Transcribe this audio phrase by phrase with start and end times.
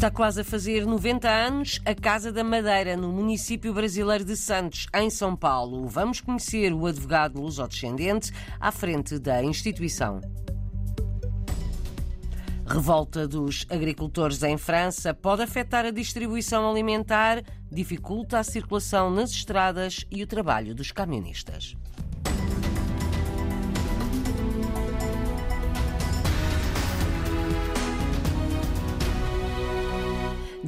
[0.00, 4.86] Está quase a fazer 90 anos a Casa da Madeira, no município brasileiro de Santos,
[4.94, 5.86] em São Paulo.
[5.86, 10.22] Vamos conhecer o advogado lusodescendente à frente da instituição.
[12.66, 20.06] Revolta dos agricultores em França pode afetar a distribuição alimentar, dificulta a circulação nas estradas
[20.10, 21.76] e o trabalho dos camionistas.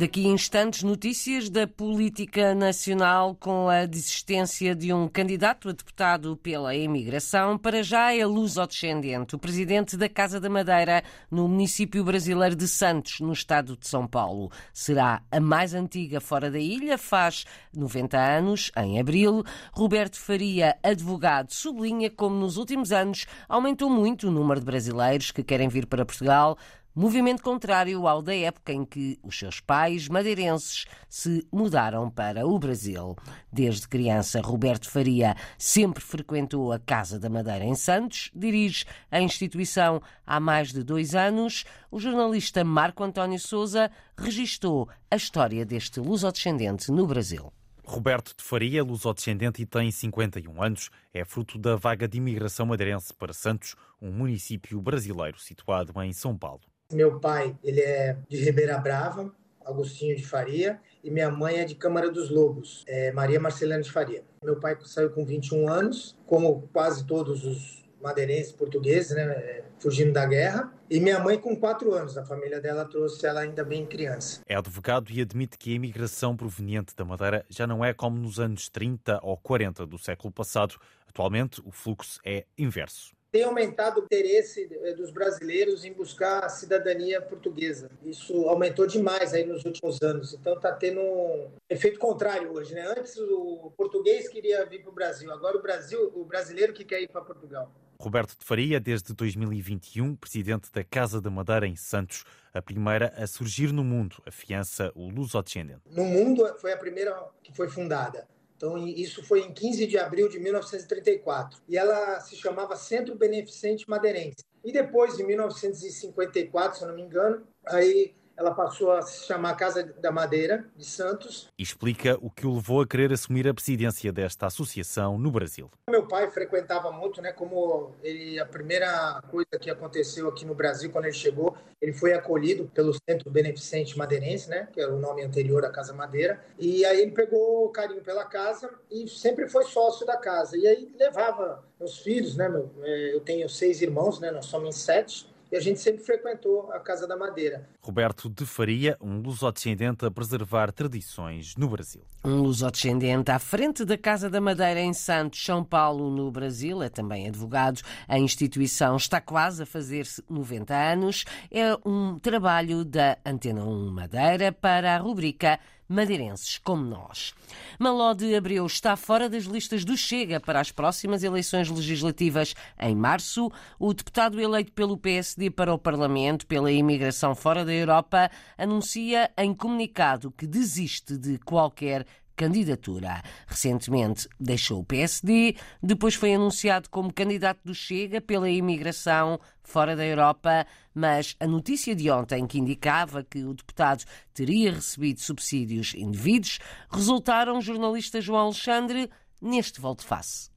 [0.03, 6.37] Daqui a instantes, notícias da política nacional com a desistência de um candidato a deputado
[6.39, 7.57] pela imigração.
[7.57, 13.21] Para já é luso-descendente, o presidente da Casa da Madeira, no município brasileiro de Santos,
[13.21, 14.51] no estado de São Paulo.
[14.73, 19.45] Será a mais antiga fora da ilha, faz 90 anos, em abril.
[19.73, 25.45] Roberto Faria, advogado, sublinha como nos últimos anos aumentou muito o número de brasileiros que
[25.45, 26.59] querem vir para Portugal
[26.95, 32.59] Movimento contrário ao da época em que os seus pais madeirenses se mudaram para o
[32.59, 33.17] Brasil.
[33.51, 40.03] Desde criança, Roberto Faria sempre frequentou a Casa da Madeira em Santos, dirige a instituição
[40.27, 41.65] há mais de dois anos.
[41.91, 47.51] O jornalista Marco António Souza registou a história deste lusodescendente no Brasil.
[47.83, 50.91] Roberto de Faria é lusodescendente e tem 51 anos.
[51.15, 56.37] É fruto da vaga de imigração madeirense para Santos, um município brasileiro situado em São
[56.37, 56.72] Paulo.
[56.93, 61.75] Meu pai, ele é de Ribeira Brava, Agostinho de Faria, e minha mãe é de
[61.75, 64.23] Câmara dos Lobos, é Maria Marcelana de Faria.
[64.45, 70.13] Meu pai saiu com 21 anos, como quase todos os madeirenses portugueses, né, é, fugindo
[70.13, 70.73] da guerra.
[70.91, 74.41] E minha mãe com 4 anos, a família dela trouxe ela ainda bem criança.
[74.47, 78.39] É advogado e admite que a imigração proveniente da Madeira já não é como nos
[78.39, 80.75] anos 30 ou 40 do século passado.
[81.09, 86.51] Atualmente, o fluxo é inverso tem aumentado o interesse eh, dos brasileiros em buscar a
[86.51, 87.91] cidadania portuguesa.
[88.05, 90.35] Isso aumentou demais aí nos últimos anos.
[90.35, 92.87] Então está tendo um efeito contrário hoje, né?
[92.95, 97.01] Antes o português queria vir para o Brasil, agora o Brasil, o brasileiro que quer
[97.01, 97.73] ir para Portugal.
[97.99, 103.27] Roberto de Faria, desde 2021, presidente da Casa da Madeira em Santos, a primeira a
[103.27, 105.81] surgir no mundo, afiança o luso-descendente.
[105.87, 108.27] No mundo foi a primeira que foi fundada.
[108.63, 111.61] Então, isso foi em 15 de abril de 1934.
[111.69, 114.45] E ela se chamava Centro Beneficente Madeirense.
[114.65, 119.55] E depois, em 1954, se eu não me engano, aí ela passou a se chamar
[119.57, 121.49] Casa da Madeira de Santos.
[121.59, 125.71] Explica o que o levou a querer assumir a presidência desta associação no Brasil.
[125.89, 127.33] Meu pai frequentava muito, né?
[127.33, 132.13] Como ele, a primeira coisa que aconteceu aqui no Brasil quando ele chegou, ele foi
[132.13, 134.69] acolhido pelo Centro Beneficente Madeirense, né?
[134.73, 136.41] Que era o nome anterior à Casa Madeira.
[136.59, 140.57] E aí ele pegou carinho pela casa e sempre foi sócio da casa.
[140.57, 142.49] E aí levava meus filhos, né?
[142.49, 144.31] Meu, é, eu tenho seis irmãos, né?
[144.31, 147.69] Nós somos sete e a gente sempre frequentou a Casa da Madeira.
[147.83, 152.01] Roberto de Faria, um lusodescendente a preservar tradições no Brasil.
[152.25, 156.89] Um lusodescendente à frente da Casa da Madeira em Santos, São Paulo, no Brasil, é
[156.89, 157.83] também advogado.
[158.09, 161.25] A instituição está quase a fazer-se 90 anos.
[161.51, 165.61] É um trabalho da Antena 1 Madeira para a rubrica
[165.93, 167.35] madeirenses como nós.
[167.79, 172.97] Maló de Abreu está fora das listas do Chega para as próximas eleições legislativas em
[172.97, 173.51] março.
[173.79, 179.55] O deputado eleito pelo PSD para o Parlamento pela imigração fora da Europa anuncia em
[179.55, 182.07] comunicado que desiste de qualquer
[182.37, 183.23] candidatura.
[183.47, 190.05] Recentemente deixou o PSD, depois foi anunciado como candidato do Chega pela imigração fora da
[190.05, 194.05] Europa, mas a notícia de ontem que indicava que o deputado
[194.35, 196.59] teria recebido subsídios indevidos
[196.91, 199.09] resultaram jornalista João Alexandre
[199.41, 200.52] neste volte-face.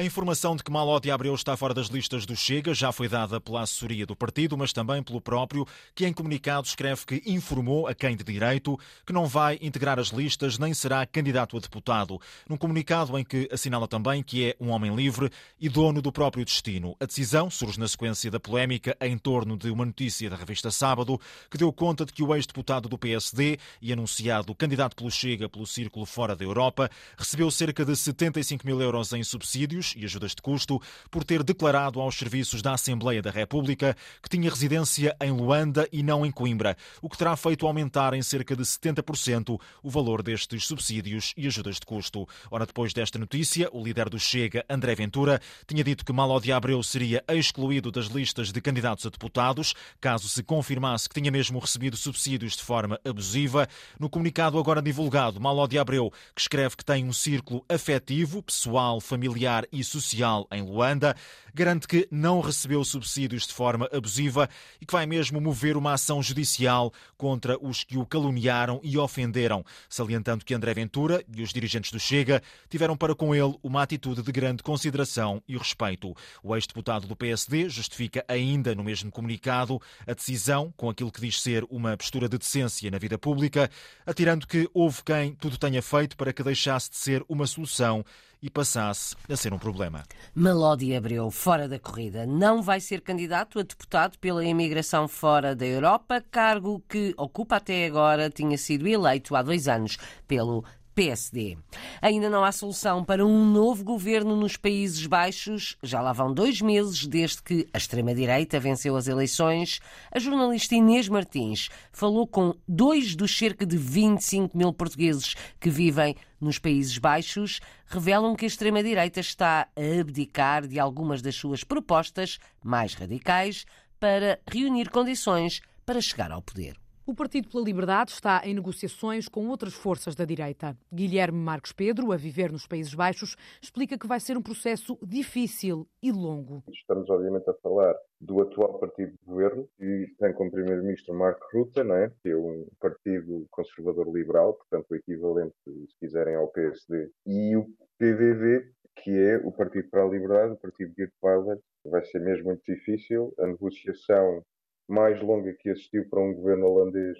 [0.00, 3.06] A informação de que Maló de Abreu está fora das listas do Chega já foi
[3.06, 7.86] dada pela assessoria do partido, mas também pelo próprio, que em comunicado escreve que informou
[7.86, 12.18] a quem de direito que não vai integrar as listas nem será candidato a deputado.
[12.48, 15.30] Num comunicado em que assinala também que é um homem livre
[15.60, 16.96] e dono do próprio destino.
[16.98, 21.20] A decisão surge na sequência da polémica em torno de uma notícia da revista Sábado
[21.50, 25.66] que deu conta de que o ex-deputado do PSD e anunciado candidato pelo Chega pelo
[25.66, 30.42] Círculo Fora da Europa recebeu cerca de 75 mil euros em subsídios e ajudas de
[30.42, 35.88] custo por ter declarado aos serviços da Assembleia da República que tinha residência em Luanda
[35.92, 40.22] e não em Coimbra, o que terá feito aumentar em cerca de 70% o valor
[40.22, 42.28] destes subsídios e ajudas de custo.
[42.50, 46.52] Ora, depois desta notícia, o líder do Chega, André Ventura, tinha dito que Malo de
[46.52, 51.58] Abreu seria excluído das listas de candidatos a deputados, caso se confirmasse que tinha mesmo
[51.58, 53.68] recebido subsídios de forma abusiva.
[53.98, 59.00] No comunicado agora divulgado, Malo de Abreu, que escreve que tem um círculo afetivo, pessoal,
[59.00, 61.16] familiar e e social em Luanda,
[61.54, 64.48] garante que não recebeu subsídios de forma abusiva
[64.80, 69.64] e que vai mesmo mover uma ação judicial contra os que o caluniaram e ofenderam,
[69.88, 74.22] salientando que André Ventura e os dirigentes do Chega tiveram para com ele uma atitude
[74.22, 76.14] de grande consideração e respeito.
[76.42, 81.40] O ex-deputado do PSD justifica ainda no mesmo comunicado a decisão com aquilo que diz
[81.40, 83.70] ser uma postura de decência na vida pública,
[84.06, 88.04] atirando que houve quem tudo tenha feito para que deixasse de ser uma solução
[88.42, 90.02] e passasse a ser um problema.
[90.34, 95.66] Malodi Abreu, fora da corrida, não vai ser candidato a deputado pela imigração fora da
[95.66, 100.64] Europa, cargo que ocupa até agora, tinha sido eleito há dois anos pelo
[101.00, 101.56] PSD.
[102.02, 105.78] Ainda não há solução para um novo governo nos Países Baixos.
[105.82, 109.80] Já lá vão dois meses desde que a extrema-direita venceu as eleições.
[110.12, 116.14] A jornalista Inês Martins falou com dois dos cerca de 25 mil portugueses que vivem
[116.38, 117.60] nos Países Baixos.
[117.86, 123.64] Revelam que a extrema-direita está a abdicar de algumas das suas propostas mais radicais
[123.98, 126.79] para reunir condições para chegar ao poder.
[127.10, 130.78] O Partido pela Liberdade está em negociações com outras forças da direita.
[130.94, 135.88] Guilherme Marcos Pedro, a viver nos Países Baixos, explica que vai ser um processo difícil
[136.00, 136.62] e longo.
[136.68, 141.82] Estamos, obviamente, a falar do atual partido de governo, que tem como primeiro-ministro Mark Rutte,
[141.82, 142.12] não é?
[142.22, 147.64] que é um partido conservador-liberal, portanto, o equivalente, se quiserem, ao PSD, e o
[147.98, 148.70] PVV,
[149.02, 151.60] que é o Partido para a Liberdade, o Partido de Geert Wilders.
[151.86, 153.34] Vai ser mesmo muito difícil.
[153.36, 154.44] A negociação
[154.90, 157.16] mais longa que assistiu para um governo holandês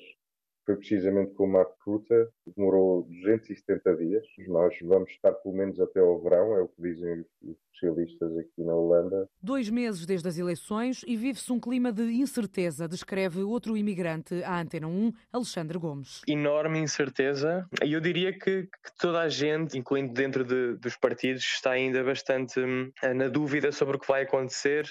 [0.71, 4.25] foi precisamente com o Mark Rutte, demorou 270 dias.
[4.47, 8.63] Nós vamos estar pelo menos até ao verão, é o que dizem os especialistas aqui
[8.63, 9.29] na Holanda.
[9.43, 14.61] Dois meses desde as eleições e vive-se um clima de incerteza, descreve outro imigrante à
[14.61, 16.21] Antena 1, Alexandre Gomes.
[16.29, 18.69] Enorme incerteza e eu diria que, que,
[18.99, 23.97] toda a gente, incluindo dentro de, dos partidos, está ainda bastante hum, na dúvida sobre
[23.97, 24.87] o que vai acontecer.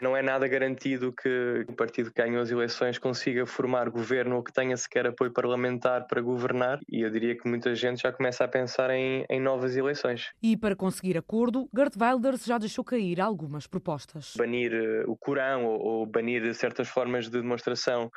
[0.00, 4.42] Não é nada garantido que o partido que ganhou as eleições consiga formar governo ou
[4.42, 8.44] que tenha sequer apoio parlamentar para governar e eu diria que muita gente já começa
[8.44, 10.32] a pensar em, em novas eleições.
[10.42, 14.34] E para conseguir acordo, Gert Wilders já deixou cair algumas propostas.
[14.36, 18.10] Banir uh, o Corão ou, ou, banir certas formas de demonstração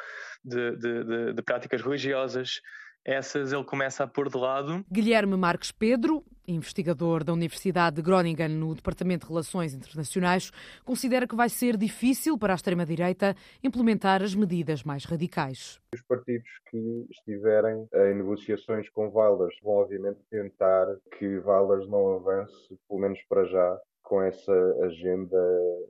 [0.43, 2.61] de, de, de, de práticas religiosas
[3.07, 4.85] essas ele começa a pôr de lado.
[4.91, 10.51] Guilherme Marques Pedro, investigador da Universidade de Groningen no Departamento de Relações Internacionais,
[10.85, 15.79] considera que vai ser difícil para a extrema-direita implementar as medidas mais radicais.
[15.93, 22.79] Os partidos que estiverem em negociações com Wilders vão, obviamente, tentar que Wilders não avance,
[22.87, 24.53] pelo menos para já, com essa
[24.85, 25.37] agenda,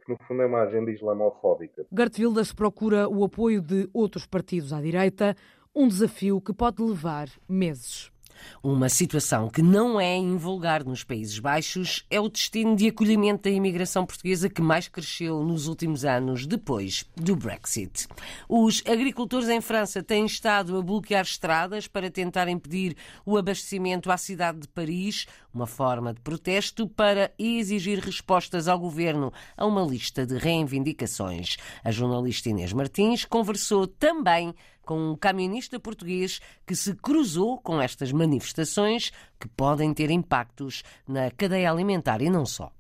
[0.04, 1.86] que no fundo é uma agenda islamofóbica.
[1.96, 5.36] Gert Wilders procura o apoio de outros partidos à direita,
[5.76, 8.12] um desafio que pode levar meses.
[8.64, 13.50] Uma situação que não é invulgar nos Países Baixos é o destino de acolhimento da
[13.50, 18.08] imigração portuguesa que mais cresceu nos últimos anos depois do Brexit.
[18.48, 22.96] Os agricultores em França têm estado a bloquear estradas para tentar impedir
[23.26, 29.32] o abastecimento à cidade de Paris, uma forma de protesto para exigir respostas ao governo
[29.56, 31.58] a uma lista de reivindicações.
[31.84, 34.54] A jornalista Inês Martins conversou também
[34.88, 41.30] com um camionista português que se cruzou com estas manifestações que podem ter impactos na
[41.30, 42.72] cadeia alimentar e não só.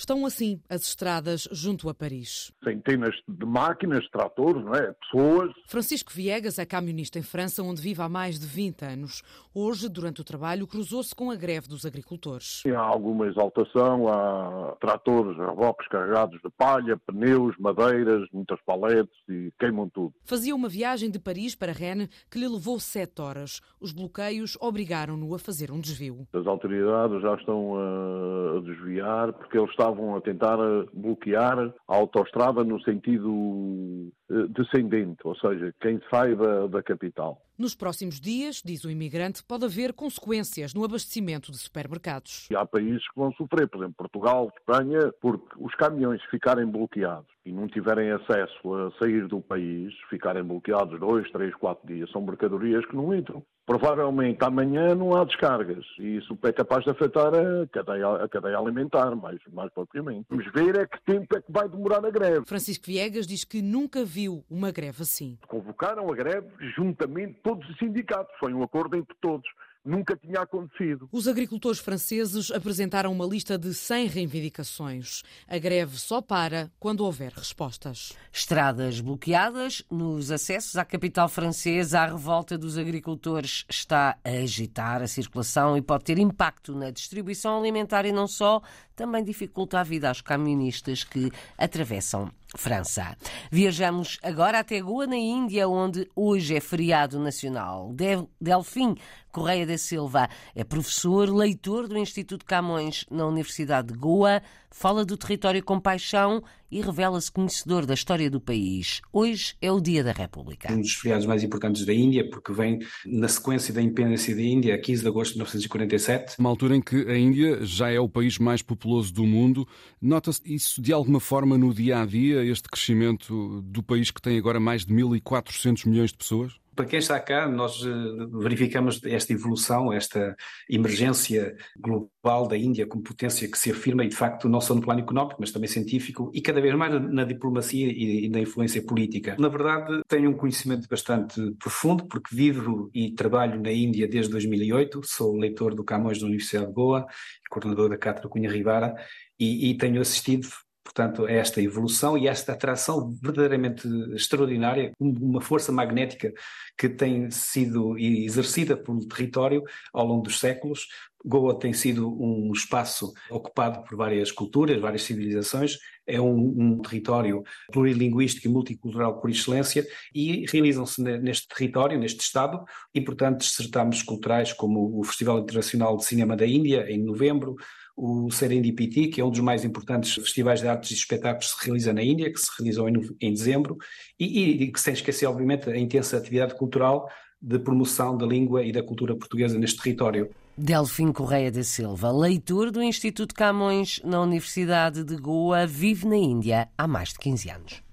[0.00, 2.50] Estão assim as estradas junto a Paris.
[2.64, 4.94] Centenas de máquinas, tratores, não é?
[4.94, 5.52] pessoas.
[5.66, 9.22] Francisco Viegas é camionista em França, onde vive há mais de 20 anos.
[9.54, 12.62] Hoje, durante o trabalho, cruzou-se com a greve dos agricultores.
[12.66, 19.86] Há alguma exaltação, há tratores, reboques carregados de palha, pneus, madeiras, muitas paletes e queimam
[19.90, 20.14] tudo.
[20.24, 23.60] Fazia uma viagem de Paris para Rennes que lhe levou sete horas.
[23.78, 26.26] Os bloqueios obrigaram-no a fazer um desvio.
[26.32, 30.56] As autoridades já estão a desviar porque eles estavam estavam a tentar
[30.92, 34.12] bloquear a autoestrada no sentido
[34.50, 37.42] descendente, ou seja, quem sai da, da capital.
[37.60, 42.48] Nos próximos dias, diz o imigrante, pode haver consequências no abastecimento de supermercados.
[42.50, 47.28] E há países que vão sofrer, por exemplo, Portugal, Espanha, porque os caminhões ficarem bloqueados
[47.44, 52.22] e não tiverem acesso a sair do país, ficarem bloqueados dois, três, quatro dias, são
[52.22, 53.42] mercadorias que não entram.
[53.66, 58.58] Provavelmente amanhã não há descargas e isso é capaz de afetar a cadeia, a cadeia
[58.58, 60.26] alimentar, mais, mais propriamente.
[60.28, 62.46] Vamos ver é que tempo é que vai demorar a greve.
[62.46, 65.38] Francisco Viegas diz que nunca viu uma greve assim.
[65.46, 69.48] Convocaram a greve juntamente todos os sindicatos, foi um acordo entre todos
[69.84, 71.08] nunca tinha acontecido.
[71.12, 75.22] Os agricultores franceses apresentaram uma lista de 100 reivindicações.
[75.48, 78.12] A greve só para quando houver respostas.
[78.32, 82.00] Estradas bloqueadas nos acessos à capital francesa.
[82.00, 87.58] A revolta dos agricultores está a agitar a circulação e pode ter impacto na distribuição
[87.58, 88.62] alimentar e não só,
[88.94, 93.16] também dificulta a vida aos camionistas que atravessam França.
[93.50, 97.94] Viajamos agora até Goa, na Índia, onde hoje é feriado nacional.
[98.40, 98.96] Delfim
[99.30, 105.16] Correia da Silva é professor, leitor do Instituto Camões na Universidade de Goa, fala do
[105.16, 109.00] território com paixão e revela-se conhecedor da história do país.
[109.12, 110.72] Hoje é o Dia da República.
[110.72, 114.80] Um dos feriados mais importantes da Índia, porque vem na sequência da independência da Índia,
[114.80, 116.36] 15 de agosto de 1947.
[116.38, 119.66] Uma altura em que a Índia já é o país mais populoso do mundo.
[120.00, 124.38] Nota-se isso de alguma forma no dia a dia, este crescimento do país que tem
[124.38, 126.59] agora mais de 1.400 milhões de pessoas?
[126.74, 130.36] Para quem está cá, nós eh, verificamos esta evolução, esta
[130.68, 134.80] emergência global da Índia como potência que se afirma e, de facto, não só no
[134.80, 139.36] plano económico, mas também científico e cada vez mais na diplomacia e na influência política.
[139.38, 145.00] Na verdade, tenho um conhecimento bastante profundo, porque vivo e trabalho na Índia desde 2008,
[145.04, 147.06] sou leitor do Camões da Universidade de Goa,
[147.50, 148.94] coordenador da Cátedra Cunha Rivara,
[149.38, 150.48] e, e tenho assistido
[150.90, 156.32] portanto, a esta evolução e esta atração verdadeiramente extraordinária, uma força magnética
[156.76, 160.88] que tem sido exercida pelo território ao longo dos séculos.
[161.24, 167.42] Goa tem sido um espaço ocupado por várias culturas, várias civilizações, é um, um território
[167.70, 174.98] plurilinguístico e multicultural por excelência e realizam-se neste território, neste Estado, importantes certames culturais como
[174.98, 177.54] o Festival Internacional de Cinema da Índia, em novembro,
[178.00, 181.66] o Serendipity, que é um dos mais importantes festivais de artes e espetáculos que se
[181.66, 183.76] realiza na Índia, que se realizou em, em dezembro,
[184.18, 187.10] e, e, que sem esquecer, obviamente, a intensa atividade cultural
[187.42, 190.30] de promoção da língua e da cultura portuguesa neste território.
[190.56, 196.68] Delfim Correia da Silva, leitor do Instituto Camões na Universidade de Goa, vive na Índia
[196.78, 197.89] há mais de 15 anos.